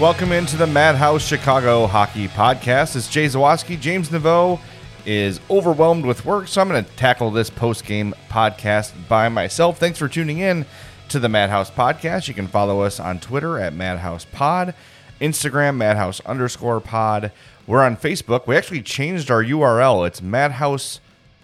[0.00, 2.96] Welcome into the Madhouse Chicago Hockey Podcast.
[2.96, 3.80] It's Jay Zawaski.
[3.80, 4.58] James Neveau
[5.06, 9.78] is overwhelmed with work, so I'm going to tackle this post game podcast by myself.
[9.78, 10.66] Thanks for tuning in
[11.10, 12.26] to the Madhouse Podcast.
[12.26, 14.74] You can follow us on Twitter at Madhouse Pod,
[15.20, 17.30] Instagram Madhouse underscore Pod.
[17.64, 18.48] We're on Facebook.
[18.48, 20.06] We actually changed our URL.
[20.08, 20.98] It's Madhouse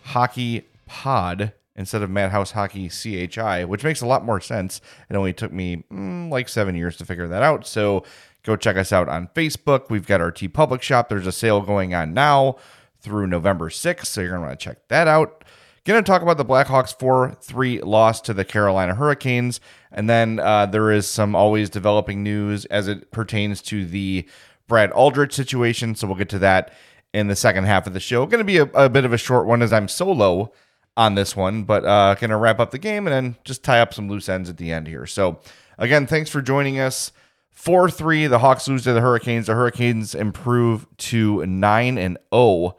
[0.06, 4.80] Hockey Pod instead of Madhouse Hockey CHI, which makes a lot more sense.
[5.08, 7.66] It only took me mm, like seven years to figure that out.
[7.66, 8.04] So
[8.42, 9.90] go check us out on Facebook.
[9.90, 11.08] We've got our TeePublic shop.
[11.08, 12.56] There's a sale going on now
[13.00, 14.06] through November 6th.
[14.06, 15.44] So you're going to want to check that out.
[15.84, 19.60] Going to talk about the Blackhawks 4 3 loss to the Carolina Hurricanes.
[19.90, 24.28] And then uh, there is some always developing news as it pertains to the
[24.68, 25.94] Brad Aldrich situation.
[25.94, 26.72] So we'll get to that
[27.12, 28.26] in the second half of the show.
[28.26, 30.52] Going to be a, a bit of a short one as I'm solo
[30.96, 33.80] on this one, but uh, going to wrap up the game and then just tie
[33.80, 35.06] up some loose ends at the end here.
[35.06, 35.40] So,
[35.78, 37.10] again, thanks for joining us.
[37.52, 39.46] 4 3, the Hawks lose to the Hurricanes.
[39.46, 42.76] The Hurricanes improve to 9 and 0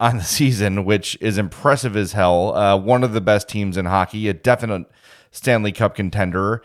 [0.00, 2.54] on the season, which is impressive as hell.
[2.54, 4.86] Uh, one of the best teams in hockey, a definite
[5.30, 6.62] Stanley Cup contender.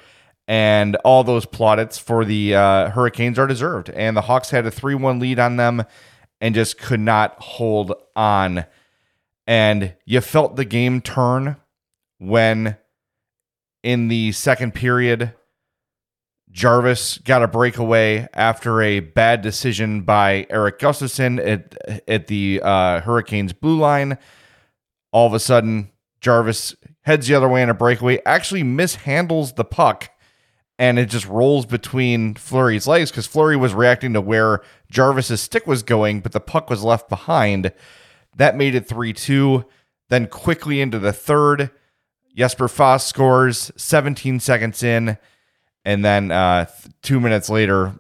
[0.50, 3.90] And all those plaudits for the uh, Hurricanes are deserved.
[3.90, 5.84] And the Hawks had a 3 1 lead on them
[6.40, 8.66] and just could not hold on
[9.48, 11.56] and you felt the game turn
[12.20, 12.78] when
[13.82, 15.34] in the second period
[16.58, 23.00] Jarvis got a breakaway after a bad decision by Eric Gustafsson at, at the uh,
[23.02, 24.18] Hurricanes blue line.
[25.12, 29.64] All of a sudden, Jarvis heads the other way in a breakaway, actually mishandles the
[29.64, 30.10] puck,
[30.80, 35.68] and it just rolls between Fleury's legs because Fleury was reacting to where Jarvis's stick
[35.68, 37.72] was going, but the puck was left behind.
[38.36, 39.64] That made it 3 2.
[40.10, 41.70] Then quickly into the third,
[42.36, 45.20] Jesper Fast scores 17 seconds in.
[45.88, 46.66] And then uh,
[47.02, 47.94] two minutes later,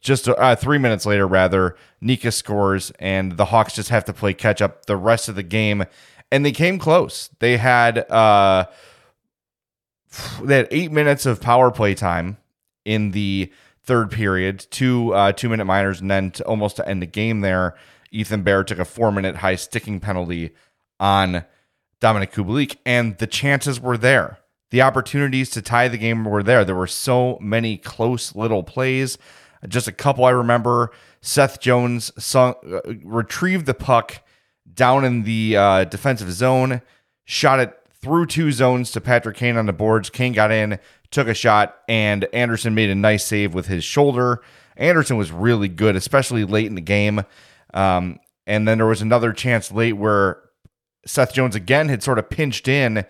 [0.00, 4.32] just uh, three minutes later, rather, Necas scores, and the Hawks just have to play
[4.32, 5.84] catch up the rest of the game.
[6.32, 7.28] And they came close.
[7.40, 8.64] They had uh,
[10.42, 12.38] they had eight minutes of power play time
[12.86, 13.52] in the
[13.82, 17.42] third period, two uh, two minute minors, and then to almost to end the game
[17.42, 17.76] there.
[18.10, 20.54] Ethan Bear took a four minute high sticking penalty
[20.98, 21.44] on
[22.00, 24.38] Dominik Kubalik, and the chances were there.
[24.70, 26.64] The opportunities to tie the game were there.
[26.64, 29.18] There were so many close little plays.
[29.68, 30.90] Just a couple I remember.
[31.20, 32.54] Seth Jones uh,
[33.02, 34.22] retrieved the puck
[34.72, 36.82] down in the uh, defensive zone,
[37.24, 40.10] shot it through two zones to Patrick Kane on the boards.
[40.10, 40.78] Kane got in,
[41.10, 44.42] took a shot, and Andersen made a nice save with his shoulder.
[44.76, 47.22] Andersen was really good, especially late in the game.
[47.72, 50.42] Um, and then there was another chance late where
[51.06, 53.06] Seth Jones again had sort of pinched in.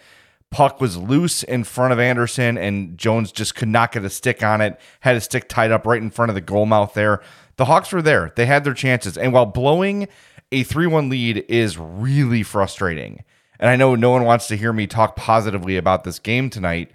[0.54, 4.40] Puck was loose in front of Andersen, and Jones just could not get a stick
[4.44, 4.78] on it.
[5.00, 7.20] Had a stick tied up right in front of the goal mouth there.
[7.56, 8.32] The Hawks were there.
[8.36, 9.18] They had their chances.
[9.18, 10.06] And while blowing
[10.52, 13.24] a 3 1 lead is really frustrating,
[13.58, 16.92] and I know no one wants to hear me talk positively about this game tonight,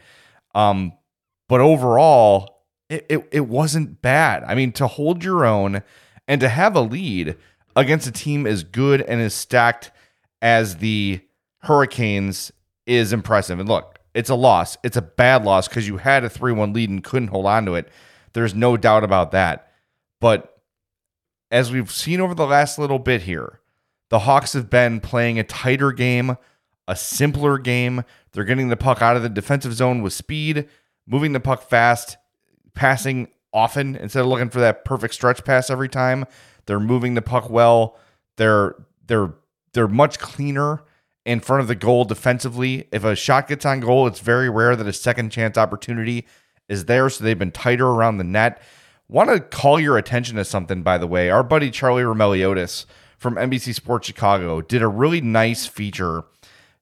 [0.56, 0.94] um,
[1.50, 4.46] but overall, it, it, it wasn't bad.
[4.46, 5.84] I mean, to hold your own
[6.29, 7.35] and to have a lead
[7.76, 9.91] against a team as good and as stacked
[10.41, 11.20] as the
[11.64, 12.53] Hurricanes
[12.90, 13.59] is impressive.
[13.59, 14.78] And look, it's a loss.
[14.84, 17.66] It's a bad loss because you had a 3 1 lead and couldn't hold on
[17.68, 17.90] to it.
[18.34, 19.72] There's no doubt about that.
[20.20, 20.58] But
[21.52, 23.59] as we've seen over the last little bit here,
[24.09, 26.36] the Hawks have been playing a tighter game,
[26.88, 28.03] a simpler game.
[28.32, 30.68] They're getting the puck out of the defensive zone with speed,
[31.08, 32.18] moving the puck fast,
[32.74, 36.26] passing often instead of looking for that perfect stretch pass every time.
[36.66, 37.97] They're moving the puck well.
[38.38, 38.76] They're
[39.06, 39.34] they're
[39.74, 40.84] they're much cleaner
[41.29, 42.87] in front of the goal defensively.
[42.91, 46.26] If a shot gets on goal, it's very rare that a second chance opportunity
[46.67, 48.59] is there, so they've been tighter around the net.
[49.08, 51.29] Want to call your attention to something, by the way.
[51.29, 52.87] Our buddy Charlie Roumeliotis
[53.20, 56.23] from NBC Sports Chicago did a really nice feature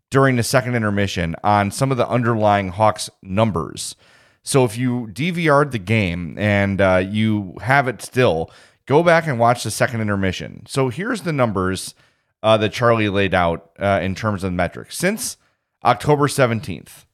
[0.09, 3.97] during the second intermission on some of the underlying Hawks numbers.
[4.43, 8.49] So if you DVR'd the game and uh, you have it still,
[8.85, 10.63] go back and watch the second intermission.
[10.67, 11.95] So here's the numbers
[12.43, 14.97] uh, that Charlie laid out uh, in terms of metrics.
[14.97, 15.37] Since
[15.83, 17.05] October 17th,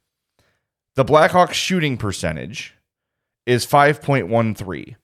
[0.96, 2.76] the Blackhawks shooting percentage
[3.46, 4.96] is 5.13.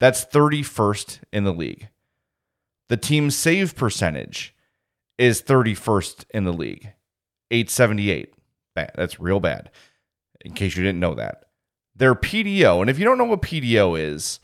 [0.00, 1.88] That's 31st in the league.
[2.88, 4.54] The team's save percentage
[5.16, 6.92] is 31st in the league,
[7.50, 8.34] 878.
[8.74, 8.90] Bad.
[8.96, 9.70] That's real bad,
[10.44, 11.44] in case you didn't know that
[11.94, 12.80] their PDO.
[12.80, 14.40] And if you don't know what PDO is,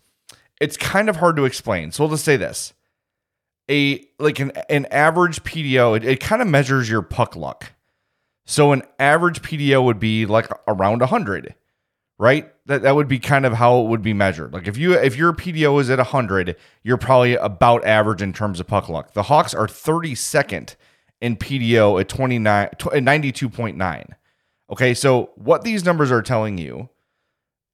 [0.60, 1.90] it's kind of hard to explain.
[1.90, 2.72] So we'll just say this.
[3.70, 7.72] A like an, an average PDO, it, it kind of measures your puck luck.
[8.44, 11.54] So an average PDO would be like around 100,
[12.18, 12.52] right?
[12.66, 14.52] That that would be kind of how it would be measured.
[14.52, 18.58] Like if you if your PDO is at 100, you're probably about average in terms
[18.58, 19.12] of puck luck.
[19.12, 20.74] The Hawks are 32nd
[21.20, 24.04] in PDO at 29 92.9.
[24.70, 26.88] Okay, so what these numbers are telling you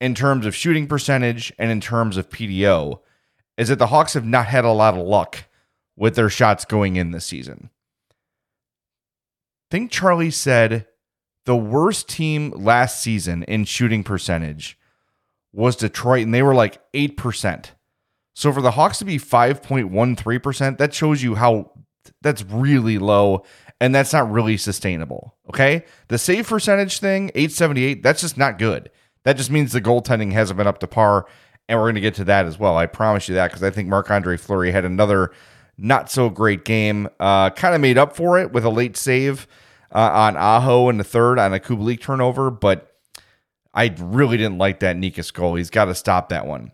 [0.01, 3.01] in terms of shooting percentage and in terms of PDO
[3.57, 5.45] is that the Hawks have not had a lot of luck
[5.97, 7.71] with their shots going in this season.
[8.11, 10.87] I think Charlie said
[11.45, 14.79] the worst team last season in shooting percentage
[15.53, 17.71] was Detroit, and they were like 8%.
[18.35, 21.73] So for the Hawks to be 5.13%, that shows you how
[22.21, 23.45] that's really low
[23.81, 25.37] and that's not really sustainable.
[25.49, 25.85] Okay.
[26.09, 28.91] The save percentage thing, 878, that's just not good.
[29.25, 31.27] That just means the goaltending hasn't been up to par.
[31.69, 32.77] And we're going to get to that as well.
[32.77, 35.33] I promise you that because I think Marc Andre Fleury had another
[35.79, 37.09] not so great game.
[37.21, 39.47] Uh, kind of made up for it with a late save
[39.93, 42.97] uh, on Aho in the third on a Kubalik turnover, but
[43.75, 45.55] I really didn't like that Necas goal.
[45.55, 46.73] He's got to stop that one.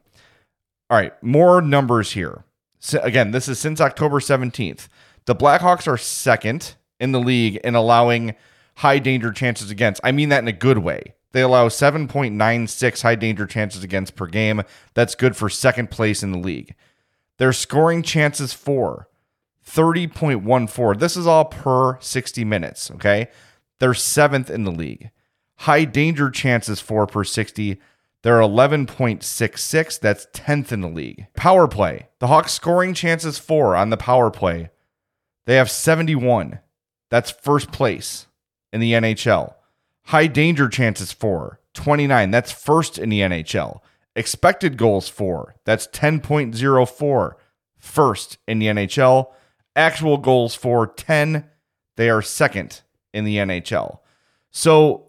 [0.88, 2.44] All right, more numbers here.
[2.78, 4.88] So again, this is since October 17th.
[5.24, 8.34] The Blackhawks are second in the league in allowing
[8.76, 10.00] high danger chances against.
[10.04, 11.14] I mean that in a good way.
[11.32, 14.62] They allow 7.96 high danger chances against per game.
[14.94, 16.74] That's good for second place in the league.
[17.38, 19.08] Their scoring chances for
[19.66, 20.98] 30.14.
[20.98, 23.28] This is all per 60 minutes, okay?
[23.78, 25.10] They're seventh in the league.
[25.56, 27.80] High danger chances for per 60.
[28.22, 30.00] They're 11.66.
[30.00, 31.26] That's 10th in the league.
[31.34, 32.08] Power play.
[32.20, 34.70] The Hawks scoring chances for on the power play.
[35.46, 36.60] They have 71.
[37.10, 38.26] That's first place
[38.72, 39.54] in the NHL.
[40.06, 42.30] High danger chances for 29.
[42.30, 43.80] That's first in the NHL.
[44.14, 47.32] Expected goals for that's 10.04.
[47.78, 49.32] First in the NHL.
[49.74, 51.48] Actual goals for 10.
[51.96, 52.82] They are second
[53.12, 53.98] in the NHL.
[54.50, 55.08] So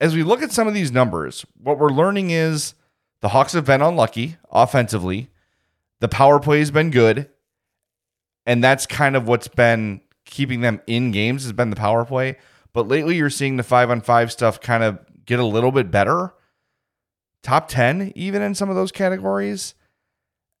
[0.00, 2.74] as we look at some of these numbers, what we're learning is
[3.20, 5.30] the Hawks have been unlucky offensively.
[6.00, 7.28] The power play has been good.
[8.46, 12.36] And that's kind of what's been keeping them in games has been the power play.
[12.72, 15.90] But lately, you're seeing the five on five stuff kind of get a little bit
[15.90, 16.32] better.
[17.42, 19.74] Top 10, even in some of those categories.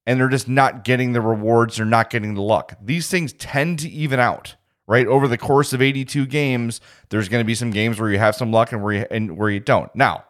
[0.06, 1.76] And they're just not getting the rewards.
[1.76, 2.76] They're not getting the luck.
[2.82, 4.56] These things tend to even out,
[4.86, 5.06] right?
[5.06, 6.80] Over the course of 82 games,
[7.10, 9.36] there's going to be some games where you have some luck and where you, and
[9.36, 9.94] where you don't.
[9.94, 10.24] Now,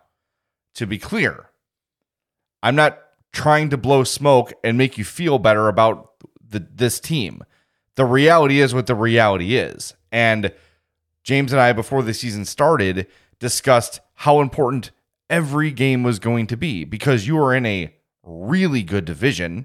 [0.75, 1.51] to be clear,
[2.63, 2.99] I'm not
[3.33, 6.11] trying to blow smoke and make you feel better about
[6.47, 7.45] the, this team.
[7.95, 9.95] The reality is what the reality is.
[10.11, 10.53] And
[11.23, 13.07] James and I, before the season started,
[13.39, 14.91] discussed how important
[15.31, 19.65] every game was going to be because you are in a really good division.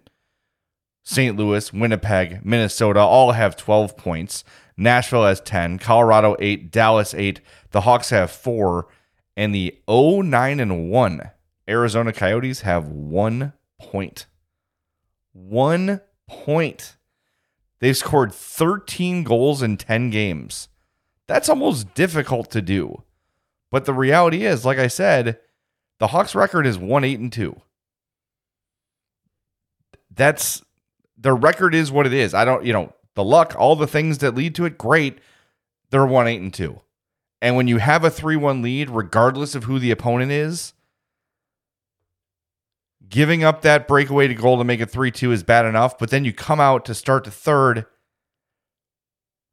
[1.04, 1.36] St.
[1.36, 4.44] Louis, Winnipeg, Minnesota all have 12 points.
[4.78, 7.42] Nashville has 10, Colorado 8, Dallas 8.
[7.72, 8.88] The Hawks have 4
[9.36, 11.32] and the 0 9 and 1
[11.68, 14.28] Arizona Coyotes have 1 point.
[15.34, 16.96] 1 point.
[17.80, 20.70] They've scored 13 goals in 10 games.
[21.28, 23.04] That's almost difficult to do.
[23.72, 25.40] But the reality is, like I said,
[26.00, 27.62] the Hawks record is 1 8 and 2.
[30.14, 30.64] That's
[31.18, 32.34] their record is what it is.
[32.34, 35.20] I don't, you know, the luck, all the things that lead to it, great.
[35.90, 36.82] They're 1 8 and 2.
[37.42, 40.74] And when you have a 3 1 lead, regardless of who the opponent is,
[43.08, 45.98] giving up that breakaway to goal to make it 3 2 is bad enough.
[45.98, 47.86] But then you come out to start the third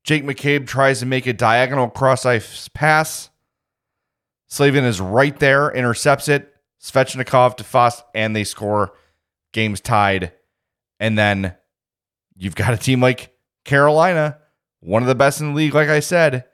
[0.04, 3.30] Jake McCabe tries to make a diagonal cross ice pass.
[4.52, 6.54] Slavin is right there, intercepts it.
[6.78, 8.92] Svechnikov to Fast, and they score.
[9.54, 10.30] Game's tied.
[11.00, 11.54] And then
[12.36, 14.36] you've got a team like Carolina,
[14.80, 16.44] one of the best in the league, like I said,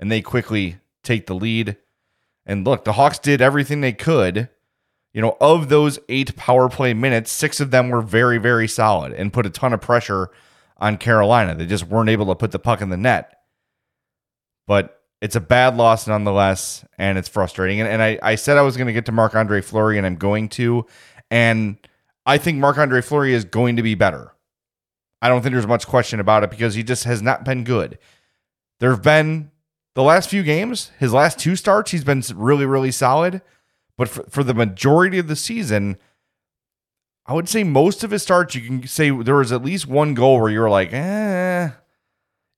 [0.00, 1.76] and they quickly take the lead.
[2.44, 4.48] And look, the Hawks did everything they could.
[5.14, 9.12] you know, of those eight power play minutes, six of them were very, very solid
[9.12, 10.28] and put a ton of pressure
[10.78, 11.54] on Carolina.
[11.54, 13.32] They just weren't able to put the puck in the net.
[14.66, 17.80] But it's a bad loss nonetheless, and it's frustrating.
[17.80, 20.06] And, and I, I said I was going to get to Marc Andre Fleury, and
[20.06, 20.84] I'm going to.
[21.30, 21.78] And
[22.26, 24.34] I think Marc Andre Fleury is going to be better.
[25.22, 27.96] I don't think there's much question about it because he just has not been good.
[28.80, 29.50] There have been
[29.94, 33.40] the last few games, his last two starts, he's been really, really solid.
[33.96, 35.96] But for, for the majority of the season,
[37.24, 40.12] I would say most of his starts, you can say there was at least one
[40.12, 41.70] goal where you were like, eh.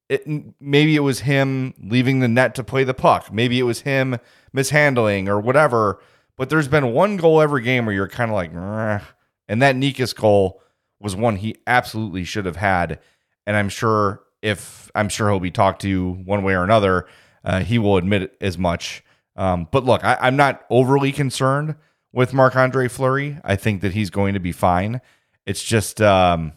[0.09, 0.25] It,
[0.61, 3.33] maybe it was him leaving the net to play the puck.
[3.33, 4.19] Maybe it was him
[4.53, 6.01] mishandling or whatever.
[6.37, 9.05] But there's been one goal every game where you're kind of like, eh.
[9.49, 10.63] and that Necas goal
[11.01, 13.01] was one he absolutely should have had.
[13.47, 17.07] And I'm sure if I'm sure he'll be talked to one way or another,
[17.45, 19.03] uh, he will admit as much.
[19.35, 21.77] Um, but look, I, am not overly concerned
[22.13, 23.39] with Marc Andre Fleury.
[23.45, 25.01] I think that he's going to be fine.
[25.47, 26.53] It's just, um,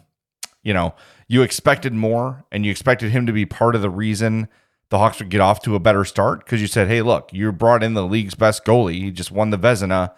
[0.62, 0.94] you know,
[1.28, 4.48] you expected more and you expected him to be part of the reason
[4.90, 7.50] the Hawks would get off to a better start because you said, hey, look, you
[7.52, 8.94] brought in the league's best goalie.
[8.94, 10.12] He just won the Vezina.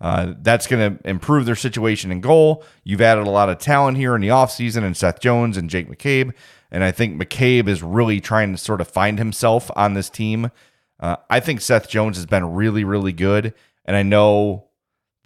[0.00, 2.62] Uh, that's going to improve their situation in goal.
[2.84, 5.88] You've added a lot of talent here in the offseason and Seth Jones and Jake
[5.88, 6.34] McCabe.
[6.70, 10.50] And I think McCabe is really trying to sort of find himself on this team.
[10.98, 13.54] Uh, I think Seth Jones has been really, really good.
[13.84, 14.65] And I know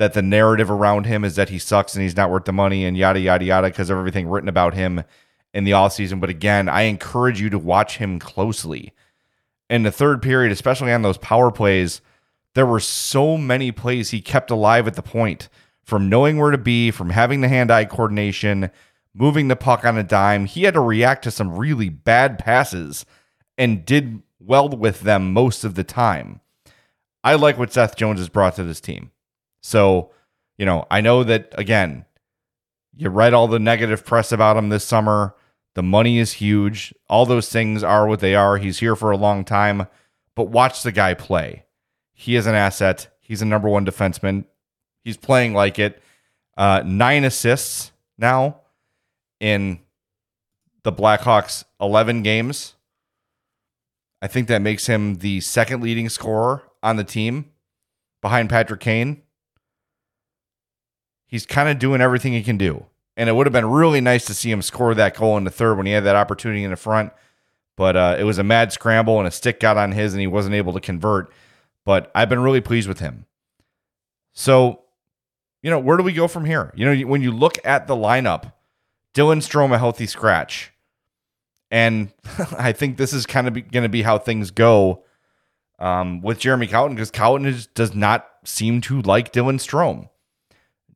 [0.01, 2.87] that the narrative around him is that he sucks and he's not worth the money
[2.87, 5.05] and yada, yada, yada, because of everything written about him
[5.53, 6.19] in the offseason.
[6.21, 8.95] But again, I encourage you to watch him closely.
[9.69, 12.01] In the third period, especially on those power plays,
[12.55, 15.51] there were so many plays he kept alive at the point
[15.85, 18.71] from knowing where to be, from having the hand eye coordination,
[19.13, 20.47] moving the puck on a dime.
[20.47, 23.05] He had to react to some really bad passes
[23.59, 26.41] and did well with them most of the time.
[27.23, 29.11] I like what Seth Jones has brought to this team.
[29.61, 30.11] So,
[30.59, 32.05] you know, I know that again,
[32.97, 35.35] you read all the negative press about him this summer.
[35.75, 36.95] The money is huge.
[37.09, 38.59] All those things are what they are.
[38.59, 39.87] He's here for a long time,
[40.35, 41.65] but watch the guy play.
[42.13, 43.09] He is an asset.
[43.21, 44.45] He's a number one defenseman.
[45.05, 46.03] He's playing like it.
[46.57, 48.61] Uh, nine assists now
[49.39, 49.81] in
[50.83, 52.75] the Blackhawks 11 games.
[54.21, 57.51] I think that makes him the second leading scorer on the team
[58.21, 59.23] behind Patrick Kane.
[61.31, 62.87] He's kind of doing everything he can do.
[63.17, 65.51] And it would have been really nice to see him score that goal in the
[65.51, 67.13] third when he had that opportunity in the front.
[67.77, 70.27] But uh, it was a mad scramble and a stick got on his and he
[70.27, 71.33] wasn't able to convert.
[71.85, 73.27] But I've been really pleased with him.
[74.33, 74.83] So,
[75.63, 76.73] you know, where do we go from here?
[76.75, 78.53] You know, when you look at the lineup,
[79.15, 80.73] Dylan Strome a healthy scratch.
[81.71, 82.13] And
[82.59, 85.05] I think this is kind of going to be how things go
[85.79, 90.10] um, with Jeremy Colliton because Colliton is, does not seem to like Dylan Strome.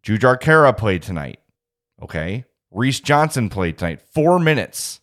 [0.04, 1.40] Jujhar Khaira played tonight.
[2.02, 2.44] Okay.
[2.70, 4.00] Reese Johnson played tonight.
[4.00, 5.00] Four minutes.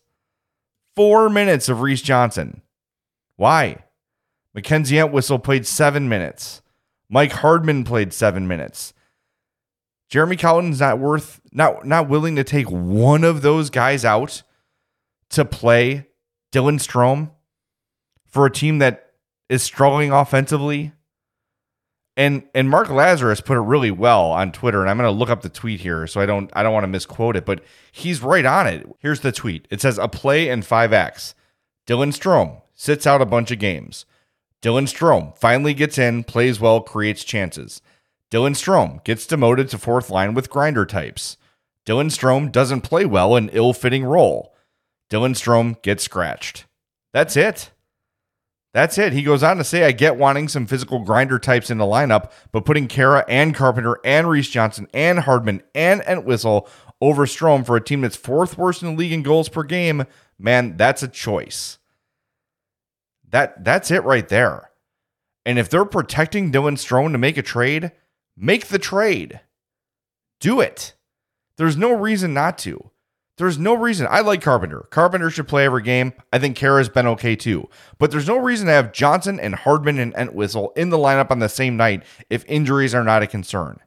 [0.94, 2.62] Four minutes of Reese Johnson.
[3.36, 3.84] Why?
[4.54, 6.62] Mackenzie Entwistle played seven minutes.
[7.08, 8.92] Mike Hardman played seven minutes.
[10.08, 14.42] Jeremy Colliton's not worth not not willing to take one of those guys out
[15.30, 16.06] to play
[16.52, 17.30] Dylan Strome
[18.26, 19.12] for a team that
[19.48, 20.92] is struggling offensively.
[22.16, 25.30] And and Mark Lazerus put it really well on Twitter, and I'm going to look
[25.30, 28.22] up the tweet here so I don't I don't want to misquote it, but he's
[28.22, 28.86] right on it.
[28.98, 29.66] Here's the tweet.
[29.70, 31.34] It says a play in 5X.
[31.86, 34.04] Dylan Strome sits out a bunch of games.
[34.60, 37.82] Dylan Strome finally gets in, plays well, creates chances.
[38.30, 41.36] Dylan Strome gets demoted to fourth line with grinder types.
[41.84, 44.54] Dylan Strome doesn't play well in ill fitting role.
[45.10, 46.66] Dylan Strome gets scratched.
[47.12, 47.71] That's it.
[48.74, 49.12] That's it.
[49.12, 52.32] He goes on to say, I get wanting some physical grinder types in the lineup,
[52.52, 56.68] but putting Khaira and Carpenter and Reese Johnson and Hardman and Entwistle
[57.00, 60.04] over Strome for a team that's fourth worst in the league in goals per game,
[60.38, 61.78] man, that's a choice.
[63.28, 64.70] That that's it right there.
[65.44, 67.92] And if they're protecting Dylan Strome to make a trade,
[68.36, 69.40] Make the trade.
[70.40, 70.94] Do it.
[71.58, 72.90] There's no reason not to.
[73.42, 74.06] There's no reason.
[74.08, 74.86] I like Carpenter.
[74.90, 76.12] Carpenter should play every game.
[76.32, 77.68] I think Khaira's been okay too.
[77.98, 81.40] But there's no reason to have Johnson and Hardman and Entwistle in the lineup on
[81.40, 83.80] the same night if injuries are not a concern.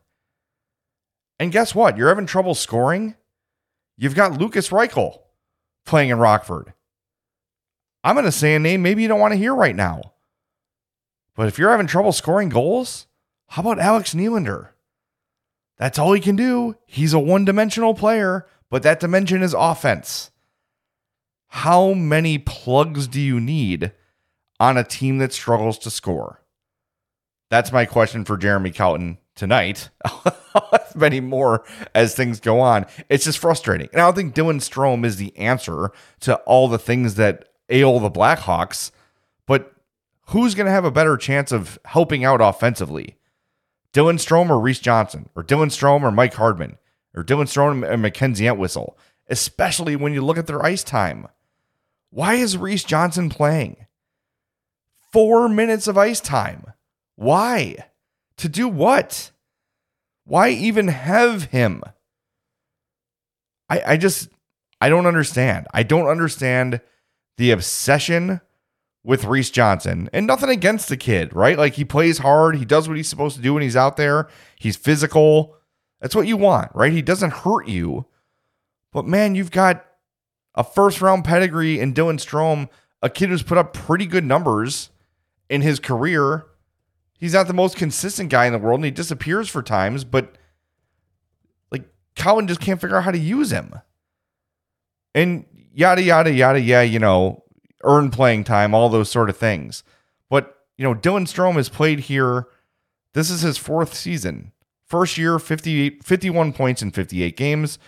[1.40, 1.96] And guess what?
[1.96, 3.16] You're having trouble scoring?
[3.98, 5.20] You've got Lukas Reichel
[5.86, 6.74] playing in Rockford.
[8.04, 10.16] I'm going to say a name maybe you don't want to hear right now.
[11.34, 13.08] But if you're having trouble scoring goals,
[13.48, 14.72] how about Alex Nylander?
[15.78, 16.76] That's all he can do.
[16.86, 20.32] He's a one dimensional player, but that dimension is offense.
[21.48, 23.92] How many plugs do you need
[24.60, 26.42] on a team that struggles to score?
[27.50, 29.90] That's my question for Jeremy Colliton tonight.
[30.96, 32.86] Many more as things go on.
[33.10, 33.90] It's just frustrating.
[33.92, 35.92] And I don't think Dylan Strome is the answer
[36.22, 38.92] to all the things that ail the Blackhawks,
[39.46, 39.74] but
[40.28, 43.18] who's going to have a better chance of helping out offensively?
[43.94, 46.78] Dylan Strome or Reese Johnson, or Dylan Strome or Mike Hardman,
[47.16, 48.98] or Dylan Strome and Mackenzie Entwistle,
[49.30, 51.28] especially when you look at their ice time.
[52.10, 53.86] Why is Reese Johnson playing?
[55.12, 56.74] Four minutes of ice time.
[57.16, 57.78] Why?
[58.38, 59.32] To do what?
[60.26, 61.84] Why even have him?
[63.70, 64.30] I, I just,
[64.82, 65.68] I don't understand.
[65.74, 66.82] I don't understand
[67.38, 68.42] the obsession
[69.04, 70.10] with Reese Johnson.
[70.12, 71.58] And nothing against the kid, right?
[71.58, 74.28] Like he plays hard, he does what he's supposed to do when he's out there,
[74.60, 75.56] he's physical.
[76.02, 76.92] That's what you want, right?
[76.92, 78.06] He doesn't hurt you.
[78.92, 79.86] But man, you've got
[80.54, 82.70] a first round pedigree in Dylan Strome,
[83.02, 84.90] a kid who's put up pretty good numbers
[85.50, 86.46] in his career.
[87.20, 90.38] He's not the most consistent guy in the world and he disappears for times, but
[91.72, 91.84] like
[92.16, 93.74] Colin just can't figure out how to use him.
[95.14, 97.44] And yada, yada, yada, yeah, you know,
[97.84, 99.84] earn playing time, all those sort of things.
[100.30, 102.48] But, you know, Dylan Strome has played here.
[103.14, 104.52] This is his fourth season.
[104.88, 107.80] First year, 58, 51 points in 58 games.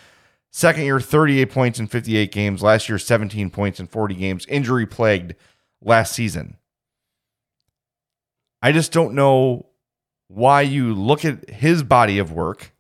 [0.52, 2.64] Second year, 38 points in 58 games.
[2.64, 4.46] Last year, 17 points in 40 games.
[4.48, 5.36] Injury plagued
[5.82, 6.58] last season.
[8.62, 9.68] I just don't know
[10.28, 12.74] why you look at his body of work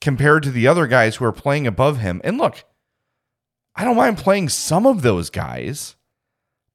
[0.00, 2.20] compared to the other guys who are playing above him.
[2.22, 2.64] And look,
[3.74, 5.96] I don't mind playing some of those guys,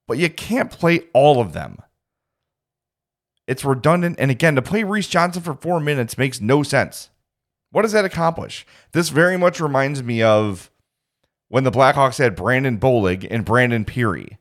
[0.08, 1.78] but you can't play all of them.
[3.48, 4.18] It's redundant.
[4.20, 7.10] And again, to play Reese Johnson for four minutes makes no sense.
[7.72, 8.66] What does that accomplish?
[8.92, 10.70] This very much reminds me of
[11.48, 14.38] when the Blackhawks had Brandon Bollig and Brandon Pirri.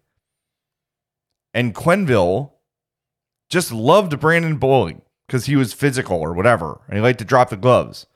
[1.54, 2.52] And Quenneville
[3.48, 7.50] just loved Brandon Bollig because he was physical or whatever, and he liked to drop
[7.50, 8.06] the gloves.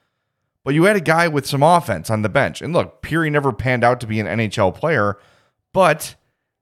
[0.64, 2.60] But you had a guy with some offense on the bench.
[2.60, 5.18] And look, Pirri never panned out to be an NHL player,
[5.72, 6.16] but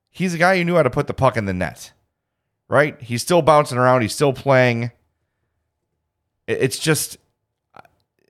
[0.09, 1.91] he's a guy who knew how to put the puck in the net.
[2.69, 3.01] Right?
[3.01, 4.91] He's still bouncing around, he's still playing.
[6.47, 7.17] It's just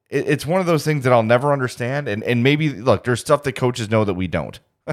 [0.10, 2.08] it's one of those things that I'll never understand.
[2.08, 4.60] And and maybe look, there's stuff that coaches know that we don't.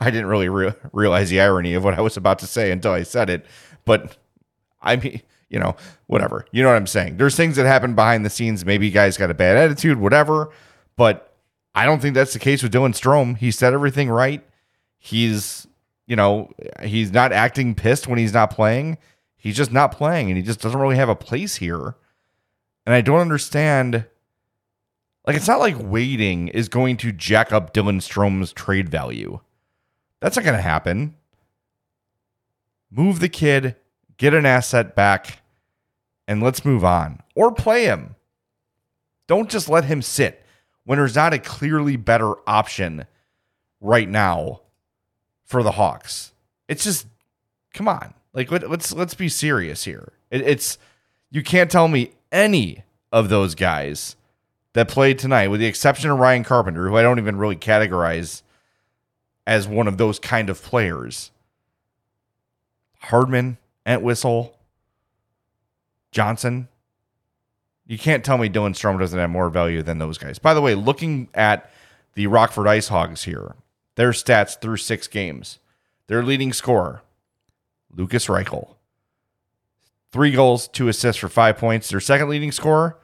[0.00, 2.92] I didn't really re- realize the irony of what I was about to say until
[2.92, 3.46] I said it.
[3.84, 4.16] But
[4.82, 6.44] I mean, you know, whatever.
[6.52, 7.16] You know what I'm saying?
[7.16, 8.64] There's things that happen behind the scenes.
[8.64, 10.50] Maybe guys got a bad attitude, whatever.
[10.96, 11.34] But
[11.74, 13.36] I don't think that's the case with Dylan Strome.
[13.36, 14.44] He said everything right.
[14.98, 15.67] He's,
[16.08, 16.50] you know,
[16.82, 18.96] he's not acting pissed when he's not playing.
[19.36, 21.94] He's just not playing and he just doesn't really have a place here.
[22.86, 24.06] And I don't understand.
[25.26, 29.40] Like, it's not like waiting is going to jack up Dylan Strome's trade value.
[30.20, 31.14] That's not going to happen.
[32.90, 33.76] Move the kid,
[34.16, 35.42] get an asset back,
[36.26, 37.20] and let's move on.
[37.34, 38.16] Or play him.
[39.26, 40.42] Don't just let him sit
[40.84, 43.06] when there's not a clearly better option
[43.82, 44.62] right now
[45.48, 46.32] for the Hawks.
[46.68, 47.06] It's just
[47.74, 48.14] come on.
[48.32, 50.12] Like let, us let's be serious here.
[50.30, 50.78] It, it's
[51.30, 54.14] you can't tell me any of those guys
[54.74, 58.42] that played tonight, with the exception of Ryan Carpenter, who I don't even really categorize
[59.46, 61.30] as one of those kind of players.
[63.00, 63.56] Hardman,
[63.86, 64.54] Entwistle,
[66.12, 66.68] Johnson.
[67.86, 70.38] You can't tell me Dylan Strome doesn't have more value than those guys.
[70.38, 71.70] By the way, looking at
[72.14, 73.54] the Rockford Ice Hogs here,
[73.98, 75.58] their stats through six games,
[76.06, 77.02] their leading scorer,
[77.92, 78.76] Lukas Reichel.
[80.12, 81.88] Three goals, two assists for five points.
[81.88, 82.96] Their second leading scorer,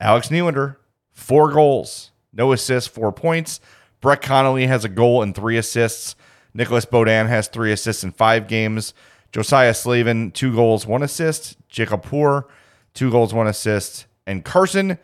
[0.00, 0.78] Alex Nylander,
[1.12, 3.60] four goals, no assists, four points.
[4.00, 6.16] Brett Connolly has a goal and three assists.
[6.52, 8.94] Nicolas Beaudin has three assists in five games.
[9.30, 11.56] Josiah Slavin, two goals, one assist.
[11.68, 12.48] Jacob Poor,
[12.94, 14.06] two goals, one assist.
[14.26, 14.98] And Carson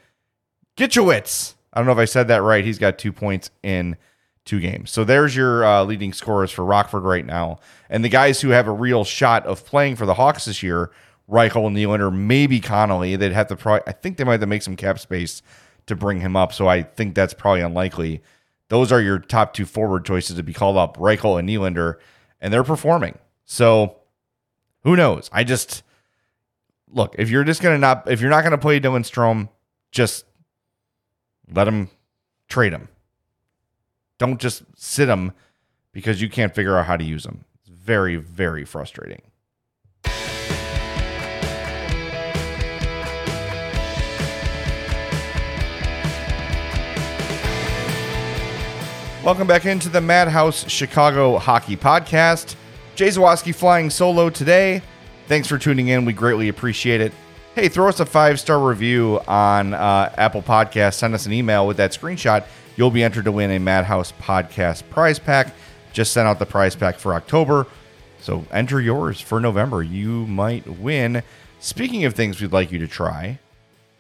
[0.77, 1.55] Gicewicz.
[1.73, 2.65] I don't know if I said that right.
[2.65, 3.97] He's got two points in
[4.49, 4.91] two games.
[4.91, 7.61] So there's your uh, leading scorers for Rockford right now.
[7.89, 10.91] And the guys who have a real shot of playing for the Hawks this year,
[11.31, 13.15] Reichel, and Nylander, maybe Connolly.
[13.17, 15.43] They'd have to probably, I think they might have to make some cap space
[15.87, 16.53] to bring him up.
[16.53, 18.23] So I think that's probably unlikely.
[18.69, 21.97] Those are your top two forward choices to be called up, Reichel and Nylander,
[22.41, 23.19] and they're performing.
[23.45, 23.97] So
[24.85, 25.29] who knows?
[25.33, 25.83] I just
[26.91, 29.49] look if you're just gonna not if you're not gonna play Dylan Strome,
[29.91, 30.25] just
[31.51, 31.89] let him
[32.49, 32.89] trade him.
[34.19, 35.33] Don't just sit them
[35.93, 37.45] because you can't figure out how to use them.
[37.61, 39.23] It's very very frustrating.
[49.25, 52.55] Welcome back into the Madhouse Chicago Hockey Podcast.
[52.95, 54.81] Jay Zawaski flying solo today.
[55.27, 56.05] Thanks for tuning in.
[56.05, 57.13] We greatly appreciate it.
[57.55, 60.95] hey, throw us a five star review on uh, Apple Podcast.
[60.95, 62.45] Send us an email with that screenshot.
[62.79, 65.53] You'll be entered to win a Madhouse Podcast prize pack.
[65.93, 67.67] Just sent out the prize pack for October.
[68.21, 69.83] So enter yours for November.
[69.83, 71.25] You might win.
[71.59, 73.41] Speaking of things we'd like you to try,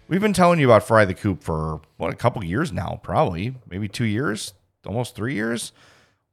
[0.06, 3.56] we've been telling you about Fry the Coop for what a couple years now, probably
[3.68, 4.54] maybe two years,
[4.86, 5.72] almost three years.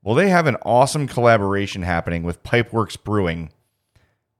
[0.03, 3.49] Well, they have an awesome collaboration happening with Pipeworks Brewing.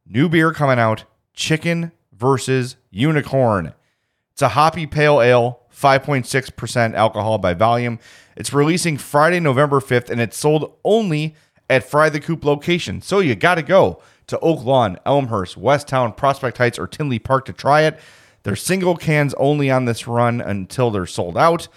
[0.05, 3.73] New beer coming out Chicken versus Unicorn.
[4.33, 7.99] It's a hoppy pale ale, 5.6% alcohol by volume.
[8.35, 11.35] It's releasing Friday, November 5th, and it's sold only
[11.69, 13.01] at Fry the Coop location.
[13.01, 17.45] So you got to go to Oak Lawn, Elmhurst, Westtown, Prospect Heights, or Tinley Park
[17.45, 17.99] to try it.
[18.43, 21.67] They're single cans only on this run until they're sold out.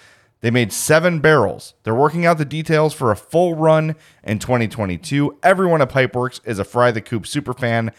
[0.40, 1.74] They made seven barrels.
[1.82, 5.38] They're working out the details for a full run in 2022.
[5.42, 7.90] Everyone at Pipeworks is a Fry the Coop super fan,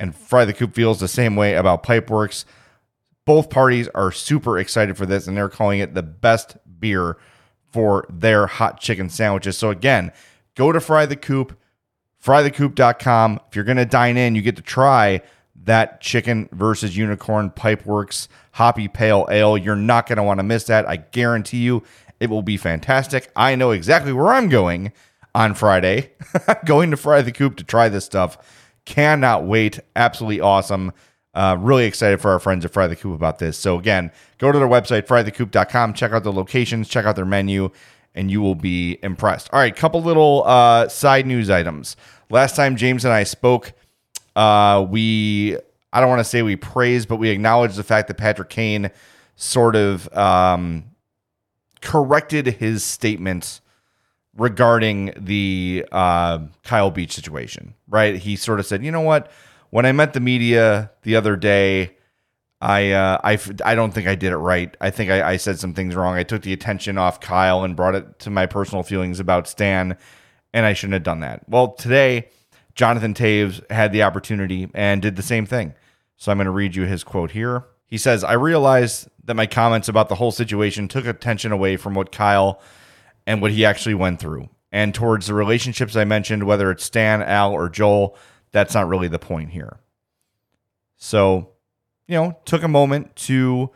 [0.00, 2.44] and Fry the Coop feels the same way about Pipeworks.
[3.24, 7.16] Both parties are super excited for this, and they're calling it the best beer
[7.70, 9.56] for their hot chicken sandwiches.
[9.56, 10.12] So, again,
[10.54, 11.58] go to Fry the Coop,
[12.22, 13.40] frythecoop.com.
[13.48, 15.22] If you're going to dine in, you get to try
[15.64, 19.56] that chicken versus unicorn pipeworks hoppy pale ale.
[19.56, 20.88] You're not going to want to miss that.
[20.88, 21.82] I guarantee you
[22.20, 23.30] it will be fantastic.
[23.34, 24.92] I know exactly where I'm going
[25.34, 26.12] on Friday.
[26.64, 28.38] going to Fry the Coop to try this stuff.
[28.84, 29.80] Cannot wait.
[29.96, 30.92] Absolutely awesome.
[31.34, 33.56] Uh, really excited for our friends at Fry the Coop about this.
[33.56, 37.70] So, again, go to their website, frythecoop.com, check out the locations, check out their menu,
[38.14, 39.48] and you will be impressed.
[39.52, 41.96] All right, couple little uh, side news items.
[42.28, 43.72] Last time James and I spoke,
[44.36, 45.56] uh, we
[45.92, 48.90] I don't want to say we praised, but we acknowledged the fact that Patrick Kane
[49.36, 50.84] sort of um,
[51.80, 53.60] corrected his statement
[54.36, 57.74] regarding the uh, Kyle Beach situation.
[57.88, 58.16] Right?
[58.16, 59.30] He sort of said, "You know what?
[59.72, 61.96] When I met the media the other day."
[62.64, 64.76] I, uh, I, I don't think I did it right.
[64.80, 66.14] I think I, I said some things wrong.
[66.14, 69.96] I took the attention off Kyle and brought it to my personal feelings about Stan,
[70.54, 71.42] and I shouldn't have done that.
[71.48, 72.28] Well, today,
[72.76, 75.74] Jonathan Toews had the opportunity and did the same thing.
[76.16, 77.64] So I'm going to read you his quote here.
[77.84, 81.94] He says, I realize that my comments about the whole situation took attention away from
[81.94, 82.62] what Kyle
[83.26, 84.48] and what he actually went through.
[84.70, 88.16] And towards the relationships I mentioned, whether it's Stan, Al, or Joel,
[88.52, 89.78] that's not really the point here.
[90.96, 91.50] So,
[92.06, 93.70] you know, took a moment to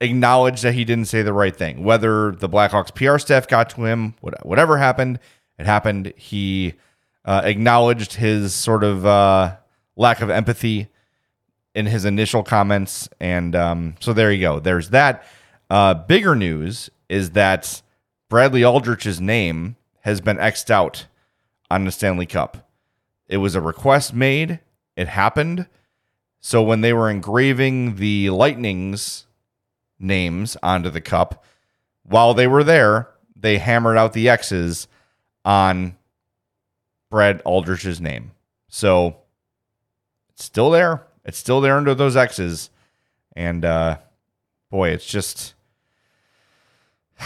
[0.00, 1.84] acknowledge that he didn't say the right thing.
[1.84, 5.18] Whether the Blackhawks PR staff got to him, whatever happened,
[5.58, 6.12] it happened.
[6.16, 6.74] He
[7.24, 9.56] uh, acknowledged his sort of uh,
[9.96, 10.88] lack of empathy
[11.74, 13.08] in his initial comments.
[13.20, 14.60] And um, so there you go.
[14.60, 15.24] There's that.
[15.68, 17.82] Uh, bigger news is that
[18.28, 21.06] Bradley Aldrich's name has been xed out
[21.70, 22.65] on the Stanley Cup.
[23.28, 24.60] It was a request made,
[24.96, 25.66] it happened.
[26.40, 29.26] So when they were engraving the Lightning's
[29.98, 31.44] names onto the cup,
[32.04, 34.86] while they were there, they hammered out the X's
[35.44, 35.96] on
[37.10, 38.32] Brad Aldrich's name.
[38.68, 39.16] So
[40.30, 41.06] it's still there.
[41.24, 42.70] It's still there under those X's.
[43.34, 43.98] And uh,
[44.70, 45.54] boy, it's just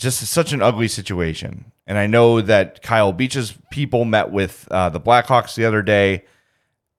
[0.00, 1.72] just such an ugly situation.
[1.86, 6.24] And I know that Kyle Beach's people met with uh, the Blackhawks the other day,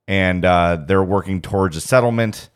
[0.08, 2.50] and uh, they're working towards a settlement.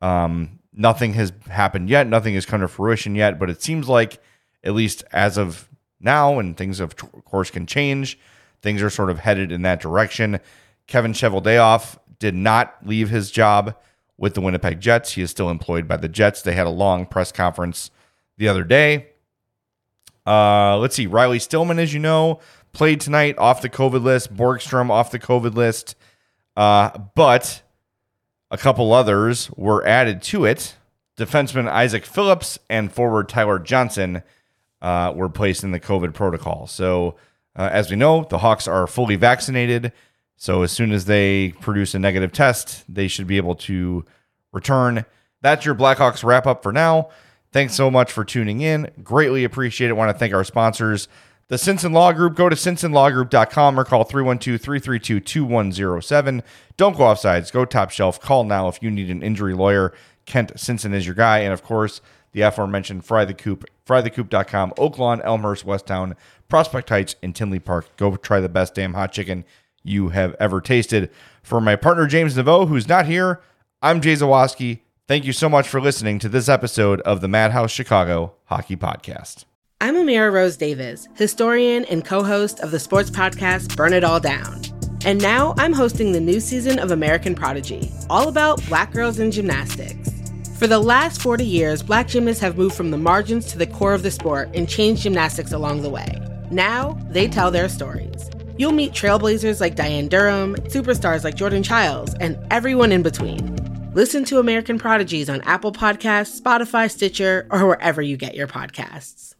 [0.00, 2.06] Um, nothing has happened yet.
[2.06, 3.38] Nothing has come to fruition yet.
[3.38, 4.22] But it seems like,
[4.64, 5.68] at least as of
[6.00, 8.18] now, and things of course can change,
[8.62, 10.40] things are sort of headed in that direction.
[10.86, 13.76] Kevin Cheveldayoff did not leave his job
[14.16, 15.12] with the Winnipeg Jets.
[15.12, 16.42] He is still employed by the Jets.
[16.42, 17.90] They had a long press conference
[18.38, 19.11] the other day.
[20.26, 21.06] Uh, let's see.
[21.06, 22.40] Riley Stillman, as you know,
[22.72, 24.34] played tonight off the COVID list.
[24.34, 25.96] Borgstrom off the COVID list.
[26.56, 27.62] Uh, but
[28.50, 30.76] a couple others were added to it.
[31.16, 34.22] Defenseman Isaac Phillips and forward Tyler Johnson
[34.80, 36.66] uh, were placed in the COVID protocol.
[36.66, 37.16] So,
[37.56, 39.92] uh, as we know, the Hawks are fully vaccinated.
[40.36, 44.04] So as soon as they produce a negative test, they should be able to
[44.52, 45.04] return.
[45.40, 47.10] That's your Blackhawks wrap up for now.
[47.52, 48.90] Thanks so much for tuning in.
[49.02, 49.94] Greatly appreciate it.
[49.94, 51.06] Want to thank our sponsors,
[51.48, 52.34] the Simpson Law Group.
[52.34, 56.42] Go to simpsonlawgroup.com or call 312 332 2107.
[56.78, 57.52] Don't go offsides.
[57.52, 58.18] Go top shelf.
[58.20, 59.92] Call now if you need an injury lawyer.
[60.24, 61.40] Kent Simpson is your guy.
[61.40, 62.00] And of course,
[62.32, 66.16] the aforementioned Fry the Coop, frythecoop.com, Oaklawn, Elmhurst, Westtown,
[66.48, 67.94] Prospect Heights, and Tinley Park.
[67.98, 69.44] Go try the best damn hot chicken
[69.82, 71.10] you have ever tasted.
[71.42, 73.42] For my partner, James Neveau, who's not here,
[73.82, 74.80] I'm Jay Zawaski.
[75.12, 79.44] Thank you so much for listening to this episode of the Madhouse Chicago Hockey Podcast.
[79.78, 84.20] I'm Amira Rose Davis, historian and co host of the sports podcast Burn It All
[84.20, 84.62] Down.
[85.04, 89.30] And now I'm hosting the new season of American Prodigy, all about black girls in
[89.30, 90.32] gymnastics.
[90.58, 93.92] For the last 40 years, black gymnasts have moved from the margins to the core
[93.92, 96.18] of the sport and changed gymnastics along the way.
[96.50, 98.30] Now, they tell their stories.
[98.56, 103.71] You'll meet trailblazers like Diane Durham, superstars like Jordan Chiles, and everyone in between.
[103.94, 109.31] Listen to American Prodigies on Apple Podcasts, Spotify, Stitcher, or wherever you get your podcasts.